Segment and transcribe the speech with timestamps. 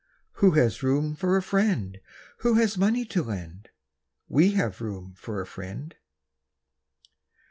[0.41, 1.99] Who has room for a friend
[2.37, 3.69] Who has money to lend?
[4.27, 5.93] We have room for a friend!